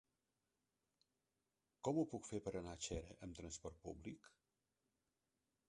[1.87, 4.33] Com ho puc fer per anar a Xera amb transport públic?